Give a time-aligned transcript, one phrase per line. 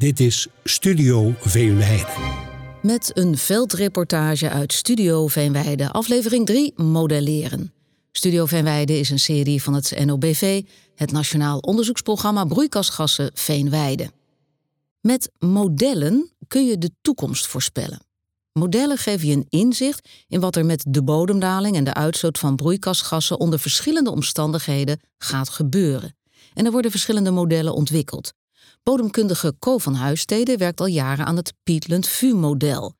[0.00, 2.06] Dit is Studio Veenweide.
[2.82, 7.72] Met een veldreportage uit Studio Veenweide, aflevering 3, Modelleren.
[8.12, 10.62] Studio Veenweide is een serie van het NOBV,
[10.94, 14.10] het Nationaal Onderzoeksprogramma Broeikasgassen Veenweide.
[15.00, 18.00] Met modellen kun je de toekomst voorspellen.
[18.52, 22.56] Modellen geven je een inzicht in wat er met de bodemdaling en de uitstoot van
[22.56, 26.16] broeikasgassen onder verschillende omstandigheden gaat gebeuren.
[26.54, 28.32] En er worden verschillende modellen ontwikkeld.
[28.82, 32.94] Bodemkundige Co van Huisteden werkt al jaren aan het Peatland VU-model.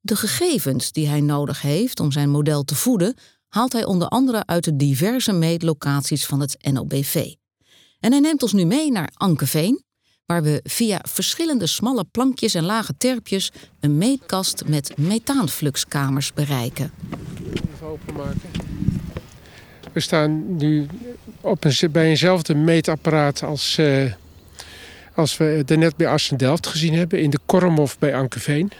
[0.00, 3.14] De gegevens die hij nodig heeft om zijn model te voeden,
[3.48, 7.32] haalt hij onder andere uit de diverse meetlocaties van het NOBV.
[8.00, 9.84] En hij neemt ons nu mee naar Ankeveen,
[10.26, 16.92] waar we via verschillende smalle plankjes en lage terpjes een meetkast met methaanfluxkamers bereiken.
[17.74, 18.50] Even openmaken.
[19.92, 20.86] We staan nu
[21.40, 24.12] op een, bij eenzelfde meetapparaat als, uh,
[25.14, 28.72] als we net bij Assen-Delft gezien hebben, in de Kormhof bij Ankeveen.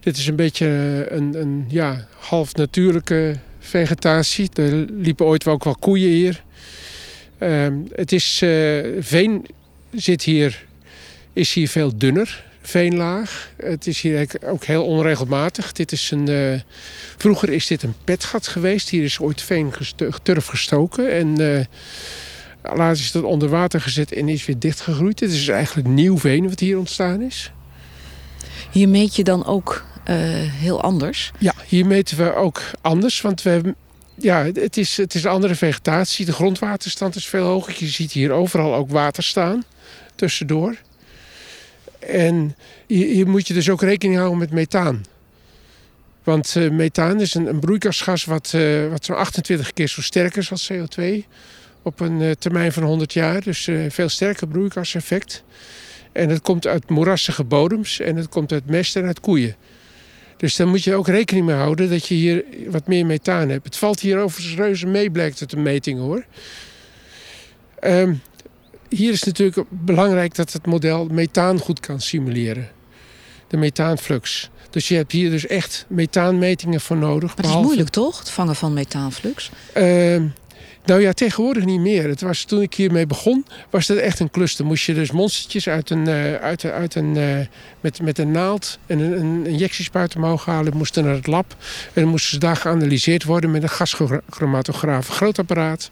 [0.00, 0.66] Dit is een beetje
[1.10, 4.50] een, een ja, half natuurlijke vegetatie.
[4.54, 6.42] Er liepen ooit ook wel koeien hier.
[7.38, 9.46] Uh, het is uh, veen
[9.94, 10.64] zit hier,
[11.32, 13.50] is hier veel dunner, veenlaag.
[13.56, 15.72] Het is hier ook heel onregelmatig.
[15.72, 16.60] Dit is een, uh,
[17.16, 18.88] vroeger is dit een petgat geweest.
[18.88, 19.72] Hier is ooit veen
[20.22, 21.12] turf gestoken.
[21.12, 21.60] En uh,
[22.74, 25.20] later is dat onder water gezet en is weer dichtgegroeid.
[25.20, 27.52] Het is eigenlijk nieuw veen wat hier ontstaan is.
[28.70, 30.16] Hier meet je dan ook uh,
[30.52, 31.32] heel anders?
[31.38, 33.20] Ja, hier meten we ook anders.
[33.20, 33.74] Want we
[34.18, 36.26] ja, het is, het is een andere vegetatie.
[36.26, 37.74] De grondwaterstand is veel hoger.
[37.78, 39.64] Je ziet hier overal ook water staan
[40.14, 40.76] tussendoor.
[41.98, 42.56] En
[42.86, 45.04] hier, moet je dus ook rekening houden met methaan.
[46.22, 50.36] Want uh, methaan is een, een broeikasgas wat, uh, wat zo'n 28 keer zo sterk
[50.36, 51.02] is als CO2.
[51.86, 53.42] Op een uh, termijn van 100 jaar.
[53.42, 55.44] Dus veel sterker broeikaseffect.
[56.12, 59.56] En het komt uit moerassige bodems en het komt uit mest en uit koeien.
[60.36, 63.64] Dus daar moet je ook rekening mee houden dat je hier wat meer methaan hebt.
[63.64, 66.24] Het valt hier overigens reuze mee, blijkt uit de metingen hoor.
[67.84, 68.20] Um,
[68.88, 72.68] hier is natuurlijk belangrijk dat het model methaan goed kan simuleren.
[73.48, 74.50] De methaanflux.
[74.70, 77.36] Dus je hebt hier dus echt methaanmetingen voor nodig.
[77.36, 79.50] Maar dat is moeilijk toch, het vangen van methaanflux?
[79.76, 80.22] Uh,
[80.86, 82.08] nou ja, tegenwoordig niet meer.
[82.08, 84.56] Het was, toen ik hiermee begon, was dat echt een klus.
[84.56, 87.38] Dan moest je dus monstertjes uit een, uh, uit, uit een, uh,
[87.80, 90.76] met, met een naald en een, een injectiespuit omhoog halen.
[90.76, 91.56] Moesten naar het lab.
[91.92, 95.08] En moesten ze daar geanalyseerd worden met een gaschromatograaf.
[95.08, 95.90] Groot apparaat.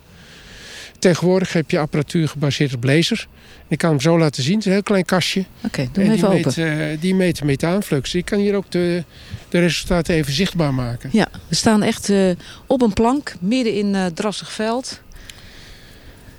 [1.05, 3.27] Tegenwoordig heb je apparatuur gebaseerd op laser.
[3.69, 4.53] Ik kan hem zo laten zien.
[4.53, 5.41] Het is een heel klein kastje.
[5.41, 6.53] Oké, okay, doe hem even die open.
[6.57, 8.15] Meet, uh, die meet methaanflux.
[8.15, 9.05] Ik kan hier ook de,
[9.49, 11.11] de resultaten even zichtbaar maken.
[11.13, 12.31] Ja, we staan echt uh,
[12.67, 15.01] op een plank midden in uh, drassig veld.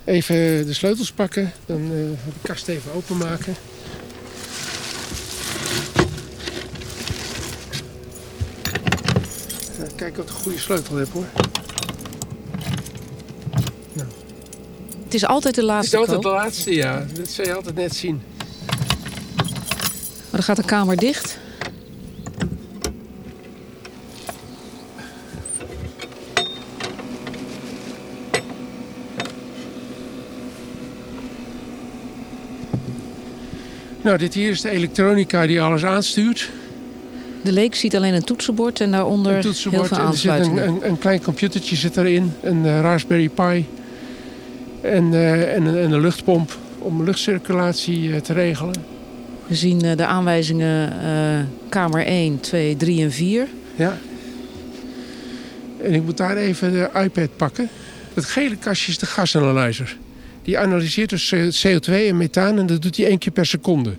[0.04, 1.52] Even de sleutels pakken.
[1.66, 3.56] Dan de kast even openmaken.
[9.96, 11.26] Kijken of ik een goede sleutel heb hoor.
[15.16, 15.98] Is altijd de laatste.
[15.98, 17.06] Het is altijd de laatste, ja.
[17.14, 18.22] Dat zul je altijd net zien.
[19.36, 21.38] Maar dan gaat de kamer dicht.
[34.02, 36.50] Nou, dit hier is de elektronica die alles aanstuurt.
[37.42, 40.68] De leek ziet alleen een toetsenbord en daaronder een toetsenbord, heel veel er zit aansluitingen.
[40.68, 43.66] een, een, een, klein computertje zit erin, een uh, Raspberry Pi
[44.92, 48.74] en, uh, en, en, een luchtpomp om luchtcirculatie uh, te regelen.
[49.48, 50.94] We zien de aanwijzingen
[51.70, 53.48] kamer 1, 2, 3 en 4.
[53.76, 53.98] Ja.
[55.82, 57.70] En ik moet daar even de iPad pakken.
[58.14, 59.98] Het gele kastje is de gasanalyzer.
[60.44, 61.36] Die analyseert dus
[61.68, 63.96] CO2 en methaan en dat doet hij één keer per seconde.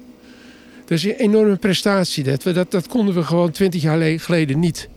[0.84, 2.24] Dat is een enorme prestatie.
[2.24, 4.88] Dat, dat, dat konden we gewoon twintig jaar geleden niet.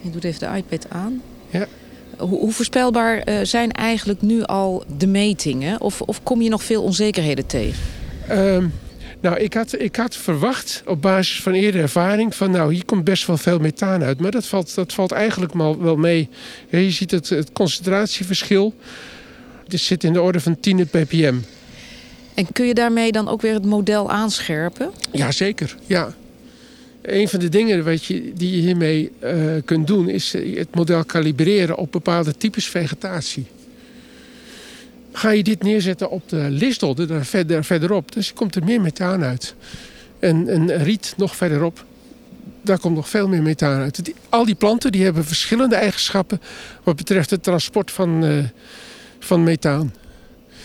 [0.00, 1.22] Je doet even de iPad aan.
[1.50, 1.66] Ja.
[2.18, 5.80] Hoe, voorspelbaar uh, zijn eigenlijk nu al de metingen?
[5.80, 7.82] Of, of kom je nog veel onzekerheden tegen?
[8.30, 8.72] Um,
[9.20, 12.34] nou, ik had, ik had verwacht op basis van eerdere ervaring...
[12.34, 14.20] van nou, hier komt best wel veel methaan uit.
[14.20, 16.28] Maar dat valt, dat valt eigenlijk wel mee.
[16.68, 18.74] Je ziet het, het concentratieverschil.
[19.68, 21.34] Het zit in de orde van 10 ppm.
[22.34, 24.90] En kun je daarmee dan ook weer het model aanscherpen?
[25.12, 26.14] Jazeker, ja.
[27.04, 29.32] Een van de dingen wat je, die je hiermee uh,
[29.64, 30.08] kunt doen...
[30.08, 33.46] is het model kalibreren op bepaalde types vegetatie.
[35.12, 38.12] Ga je dit neerzetten op de listodde, daar verder, verderop...
[38.12, 39.54] dus komt er meer methaan uit.
[40.18, 41.84] En, en riet nog verderop,
[42.62, 44.12] daar komt nog veel meer methaan uit.
[44.28, 46.40] Al die planten die hebben verschillende eigenschappen...
[46.82, 48.44] wat betreft het transport van, uh,
[49.18, 49.94] van methaan.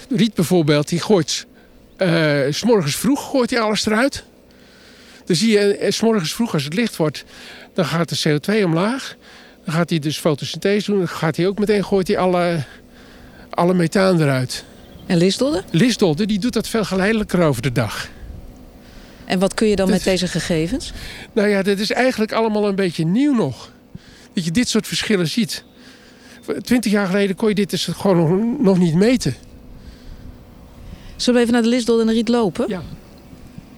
[0.10, 1.46] Riet bijvoorbeeld, die gooit...
[1.98, 4.24] eh, s morgens vroeg gooit hij alles eruit.
[5.30, 7.24] Dan zie je, eh, s morgens vroeg als het licht wordt...
[7.74, 9.16] dan gaat de CO2 omlaag.
[9.66, 11.00] Dan gaat hij dus fotosynthese doen.
[11.00, 12.64] Dan gaat hij ook meteen gooit hij alle,
[13.50, 14.64] alle methaan eruit.
[15.06, 15.64] En Lisdodde?
[15.72, 18.08] Lisdolde die doet dat veel geleidelijker over de dag.
[19.26, 20.92] En wat kun je dan Dat- met deze gegevens?
[21.34, 23.72] Nou ja, dat is eigenlijk allemaal een beetje nieuw nog.
[24.34, 25.64] Dat je dit soort verschillen ziet.
[26.62, 29.36] Twintig jaar geleden kon je dit dus gewoon nog, nog niet meten.
[31.16, 32.66] Zullen we even naar de Lisdodde en de Riet lopen?
[32.68, 32.82] Ja.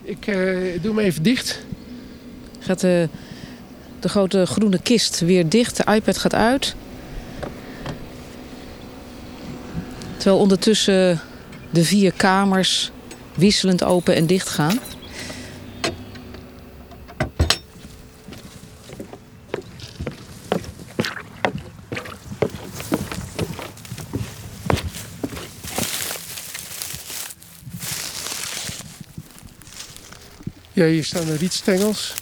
[0.04, 0.36] Ik eh,
[0.82, 1.66] doe hem even dicht.
[2.60, 3.10] Gaat de,
[4.00, 5.78] de grote groene kist weer dicht.
[5.78, 6.76] De iPad gaat uit.
[10.18, 11.20] Terwijl ondertussen
[11.70, 12.92] de vier kamers
[13.36, 14.80] wisselend open en dicht gaan.
[30.82, 32.14] Ja, hier staan de rietstengels.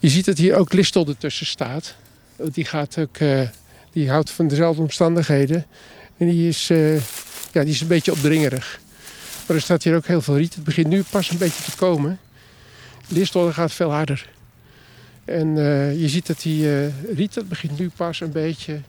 [0.00, 1.94] Je ziet dat hier ook listel ertussen staat.
[2.36, 3.40] Die, gaat ook, eh,
[3.92, 5.66] die houdt van dezelfde omstandigheden.
[6.16, 6.94] En die is, eh,
[7.52, 8.80] ja, die is een beetje opdringerig.
[9.46, 10.54] Maar er staat hier ook heel veel riet.
[10.54, 12.18] Het begint nu pas een beetje te komen.
[13.08, 14.30] Listel gaat veel harder.
[15.24, 18.80] En eh, je ziet dat die riet, begint nu pas een beetje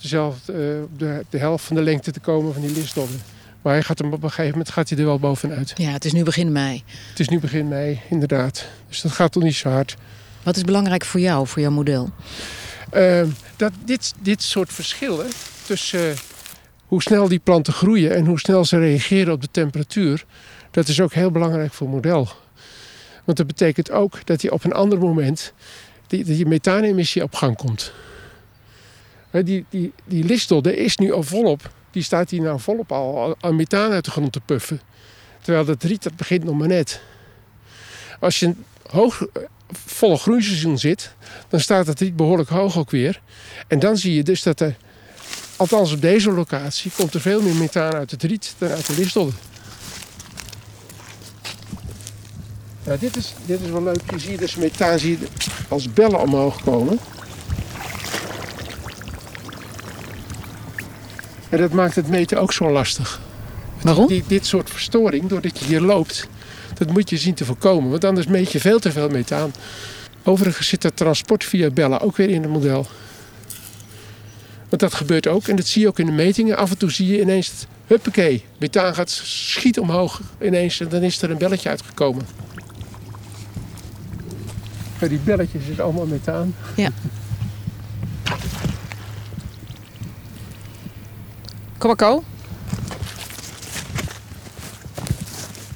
[0.00, 3.20] dezelfde, op de, de helft van de lengte te komen van die listdodden.
[3.64, 5.72] Maar hij gaat hem op een gegeven moment gaat hij er wel bovenuit.
[5.76, 6.82] Ja, het is nu begin mei.
[7.10, 8.66] Het is nu begin mei, inderdaad.
[8.88, 9.96] Dus dat gaat toch niet zo hard.
[10.42, 12.10] Wat is belangrijk voor jou, voor jouw model?
[12.90, 15.26] Ehm, dat dit, dit soort verschillen
[15.66, 16.14] tussen
[16.86, 20.24] hoe snel die planten groeien en hoe snel ze reageren op de temperatuur,
[20.70, 22.28] dat is ook heel belangrijk voor het model.
[23.24, 25.52] Want dat betekent ook dat je op een ander moment
[26.06, 27.92] die, die methaanemissie op gang komt.
[29.30, 33.56] Die, die, die listdodde is nu al volop, die staat hier nou volop al aan
[33.56, 34.80] methaan uit de grond te puffen.
[35.40, 37.00] Terwijl dat riet, dat begint nog maar net.
[38.20, 39.42] Als je een hoog, eh,
[39.86, 41.14] volle groeiseizoen zit,
[41.48, 43.20] dan staat het riet behoorlijk hoog ook weer.
[43.68, 44.76] En dan zie je dus dat er,
[45.56, 48.94] althans op deze locatie, komt er veel meer methaan uit het riet dan uit de
[48.94, 49.32] listdodde.
[52.84, 54.10] Ja, dit, is, dit is wel leuk.
[54.10, 55.26] Je ziet dus methaan zie je
[55.68, 56.98] als bellen omhoog komen.
[61.54, 63.20] En dat maakt het meten ook zo lastig.
[63.82, 64.06] Waarom?
[64.06, 66.28] Die, dit soort verstoring, doordat je hier loopt,
[66.74, 67.90] dat moet je zien te voorkomen.
[67.90, 69.52] Want anders meet je veel te veel methaan.
[70.22, 72.86] Overigens zit dat transport via bellen ook weer in het model.
[74.68, 76.56] Want dat gebeurt ook en dat zie je ook in de metingen.
[76.56, 81.02] Af en toe zie je ineens, het, huppakee, methaan gaat schiet omhoog ineens en dan
[81.02, 82.26] is er een belletje uitgekomen.
[85.00, 86.54] Ja, die belletjes is allemaal methaan.
[91.84, 92.24] Kwakko?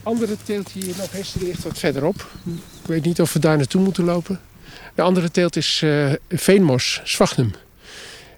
[0.02, 2.26] andere teelt hier nog die ligt wat verderop.
[2.82, 4.40] Ik weet niet of we daar naartoe moeten lopen.
[4.94, 7.50] De andere teelt is eh, veenmos, sphagnum.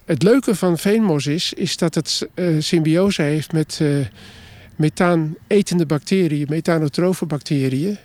[0.05, 4.05] Het leuke van veenmos is, is dat het eh, symbiose heeft met eh
[4.75, 7.97] methaan-etende bacteriën, methanotrofe bacteriën,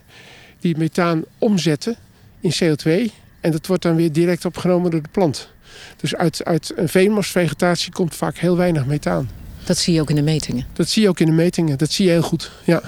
[0.60, 1.96] die methaan omzetten
[2.40, 5.50] in CO2 en dat wordt dan weer direct opgenomen door de plant.
[5.96, 9.44] Dus uit, uit een veenmosvegetatie komt vaak heel weinig methaan.
[9.66, 10.66] Dat zie je ook in de metingen.
[10.72, 11.78] Dat zie je ook in de metingen.
[11.78, 12.50] Dat zie je heel goed.
[12.64, 12.82] Ja.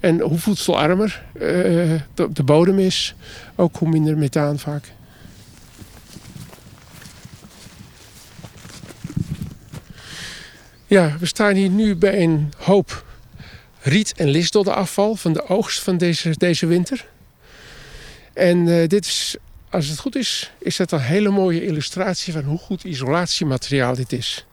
[0.00, 1.40] En hoe voedselarmer eh,
[2.14, 3.14] de, de bodem is,
[3.54, 4.92] ook hoe minder methaan vaak.
[10.86, 13.04] Ja, we staan hier nu bij een hoop
[13.80, 17.06] riet- en listdoddenafval van de oogst van deze, deze winter.
[18.32, 19.36] En eh, dit is,
[19.70, 24.12] als het goed is, is dat een hele mooie illustratie van hoe goed isolatiemateriaal dit
[24.12, 24.46] is.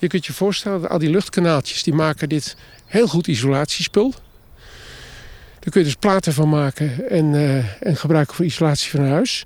[0.00, 4.10] Je kunt je voorstellen, dat al die luchtkanaaltjes die maken dit heel goed isolatiespul.
[5.58, 9.44] Daar kun je dus platen van maken en, eh, en gebruiken voor isolatie van huis.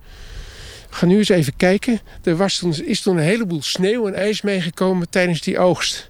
[0.90, 2.00] Gaan nu eens even kijken.
[2.23, 2.44] Er
[2.84, 6.08] is toen een heleboel sneeuw en ijs meegekomen tijdens die oogst.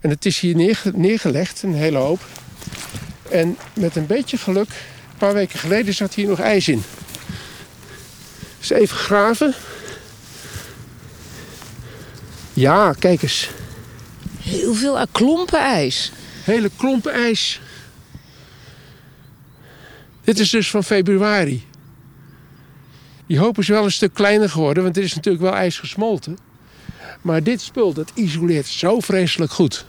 [0.00, 2.20] En het is hier neerge- neergelegd, een hele hoop.
[3.30, 6.82] En met een beetje geluk, een paar weken geleden zat hier nog ijs in.
[8.58, 9.54] Dus even graven.
[12.52, 13.50] Ja, kijk eens.
[14.44, 16.12] Heel veel eh, klompen ijs.
[16.44, 17.60] Hele klompen ijs.
[20.24, 21.66] Dit is dus van februari.
[23.26, 26.38] Die hoop is wel een stuk kleiner geworden, want er is natuurlijk wel ijs gesmolten.
[27.22, 29.86] Maar dit spul, dat isoleert zo vreselijk goed.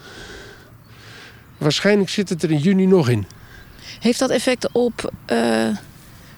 [1.58, 3.26] Waarschijnlijk zit het er in juni nog in.
[4.00, 5.68] Heeft dat effect op eh,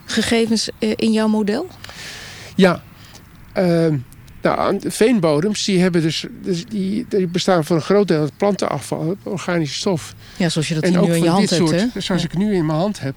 [0.05, 1.67] gegevens eh, in jouw model?
[2.55, 2.83] Ja,
[3.53, 3.97] ehm,
[4.55, 9.17] Nou, veenbodems die hebben dus, dus die, die bestaan voor een groot deel uit plantenafval,
[9.23, 10.15] organische stof.
[10.37, 11.67] Ja, zoals je dat nu in je hand hebt.
[11.67, 12.01] Soort, hè?
[12.01, 13.15] Zoals ik nu in mijn hand heb.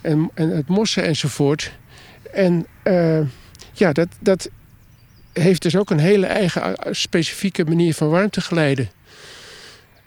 [0.00, 1.72] En, en het mossen enzovoort.
[2.32, 3.20] En uh,
[3.72, 4.48] ja, dat, dat
[5.32, 8.90] heeft dus ook een hele eigen specifieke manier van warmte geleiden.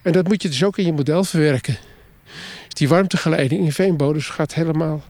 [0.01, 1.77] En dat moet je dus ook in je model verwerken.
[2.65, 5.03] Dus die warmtegeleiding in veenbodems gaat helemaal,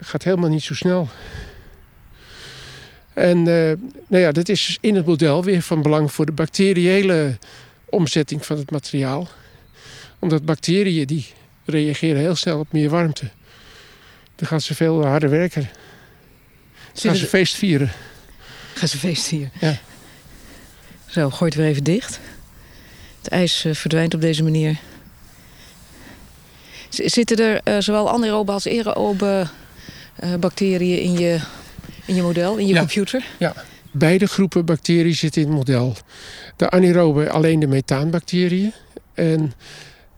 [0.00, 1.08] gaat helemaal niet zo snel.
[3.14, 3.72] En uh,
[4.06, 7.38] nou ja, dat is dus in het model weer van belang voor de bacteriële
[7.84, 9.28] omzetting van het materiaal.
[10.18, 11.26] Omdat bacteriën die
[11.64, 13.30] reageren heel snel op meer warmte.
[14.34, 15.70] Dan gaan ze veel harder werken.
[16.92, 17.90] Dan gaan ze feest vieren.
[18.74, 19.52] Gaan ze feest vieren.
[19.60, 19.78] Ja.
[21.06, 22.20] Zo, gooi het weer even dicht.
[23.18, 24.78] Het ijs uh, verdwijnt op deze manier.
[26.88, 29.46] Zitten er uh, zowel anaerobe als aerobe
[30.40, 31.40] bacteriën in je
[32.04, 33.24] in je model, in je computer?
[33.38, 33.54] Ja,
[33.90, 35.96] beide groepen bacteriën zitten in het model.
[36.56, 38.72] De anaerobe alleen de methaanbacteriën.
[39.14, 39.52] En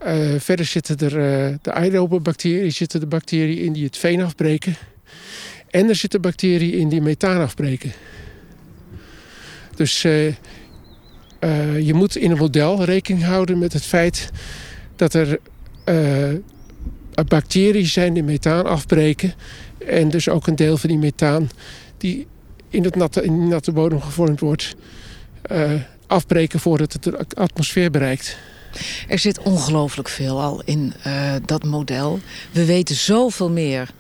[0.07, 1.13] uh, verder zitten er
[1.51, 4.77] uh, de aerobe bacteriën, zitten de bacteriën in die het veen afbreken.
[5.71, 7.93] En er zitten bacteriën in die methaan afbreken.
[9.77, 10.35] Dus uh,
[11.87, 14.31] je moet in een model rekening houden met het feit
[14.97, 15.39] dat er
[17.29, 19.35] bacteriën zijn die methaan afbreken.
[19.89, 21.51] En dus ook een deel van die methaan
[21.97, 22.27] die
[22.69, 24.75] in, het natte, in de natte bodem gevormd wordt,
[25.53, 25.73] uh,
[26.07, 28.37] afbreken voordat het de atmosfeer bereikt.
[29.09, 32.21] Er zit ongelooflijk veel al in uh, dat model.
[32.53, 33.91] We weten zoveel meer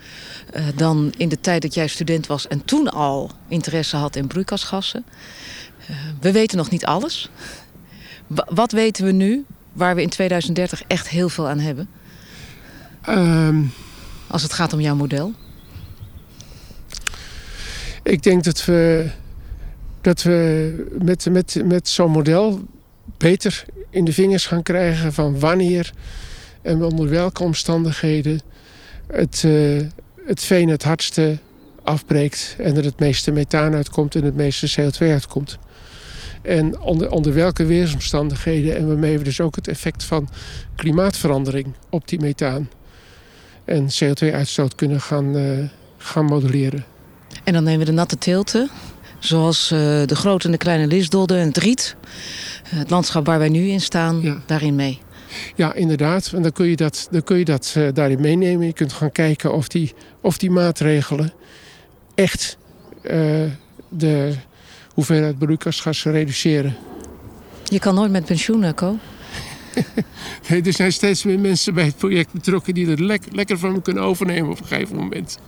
[0.54, 4.26] uh, dan in de tijd dat jij student was en toen al interesse had in
[4.26, 5.04] broeikasgassen.
[6.20, 7.30] we weten nog niet alles.
[8.26, 11.88] W wat weten we nu waar we in 2030 echt heel veel aan hebben?
[13.08, 13.72] Um...
[14.34, 15.32] Als het gaat om jouw model?
[18.04, 19.10] Ik denk dat we,
[20.00, 22.60] dat we met, met, met zo'n model
[23.16, 25.92] beter in de vingers gaan krijgen van wanneer
[26.62, 28.40] en onder welke omstandigheden
[29.06, 29.80] het, uh,
[30.26, 31.38] het veen het hardste
[31.82, 35.58] afbreekt en er het meeste methaan uitkomt en het meeste CO2 uitkomt.
[36.42, 40.28] En onder, onder welke weersomstandigheden en waarmee we dus ook het effect van
[40.74, 42.68] klimaatverandering op die methaan
[43.64, 46.84] en CO2-uitstoot kunnen gaan, uh, gaan modelleren.
[47.44, 48.70] En dan nemen we de natte teelten,
[49.18, 51.96] zoals uh, de grote en de kleine lisdodden en het riet.
[52.68, 54.40] Het landschap waar wij nu in staan, ja.
[54.46, 55.00] daarin mee.
[55.54, 56.32] Ja, inderdaad.
[56.34, 58.66] En dan kun je dat, dan kun je dat uh, daarin meenemen.
[58.66, 61.32] Je kunt gaan kijken of die, of die maatregelen
[62.14, 62.56] echt
[63.02, 63.10] uh,
[63.88, 64.34] de
[64.88, 66.76] hoeveelheid broeikasgassen reduceren.
[67.64, 68.60] Je kan nooit met pensioen,
[70.48, 73.82] nee, er zijn steeds meer mensen bij het project betrokken die er lek lekker van
[73.82, 75.38] kunnen overnemen op een gegeven moment.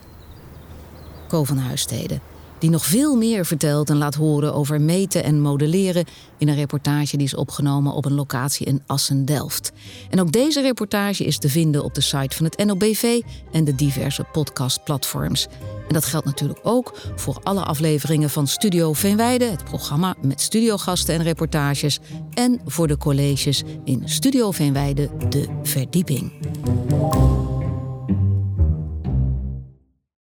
[1.29, 2.21] Co van Huisteden.
[2.59, 6.05] Die nog veel meer vertelt en laat horen over meten en modelleren
[6.39, 9.73] in een reportage die is opgenomen op een locatie in Assen-Delft.
[10.11, 13.21] En ook deze reportage is te vinden op de site van het NOBV
[13.53, 15.47] en de diverse podcastplatforms.
[15.89, 21.15] En dat geldt natuurlijk ook voor alle afleveringen van Studio Veenweide, het programma met studiogasten
[21.15, 22.01] en reportages,
[22.35, 26.33] en voor de colleges in Studio Veenweide, de verdieping.